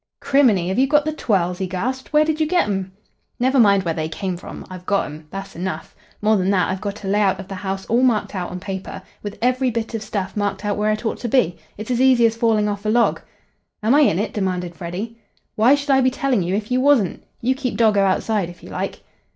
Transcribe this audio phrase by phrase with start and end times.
[0.19, 0.69] "Criminy!
[0.69, 2.11] Have you got the twirls?" he gasped.
[2.11, 2.91] "Where did you get 'em?"
[3.39, 4.65] "Never mind where they came from.
[4.67, 5.27] I've got 'em.
[5.29, 5.95] That's enough.
[6.23, 8.59] More than that, I've got a lay out of the house all marked out on
[8.59, 11.55] paper, with every bit of stuff marked out where it ought to be.
[11.77, 13.21] It's as easy as falling off a log."
[13.83, 15.19] "Am I in it?" demanded Freddy.
[15.53, 17.23] "Why should I be telling you if you wasn't?
[17.39, 19.03] You keep doggo outside if you like."